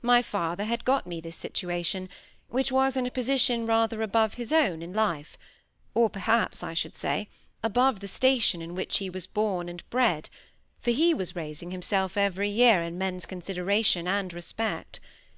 [0.00, 2.08] My father had got me this situation,
[2.48, 5.36] which was in a position rather above his own in life;
[5.92, 7.28] or perhaps I should say,
[7.62, 10.30] above the station in which he was born and bred;
[10.80, 15.00] for he was raising himself every year in men's consideration and respect.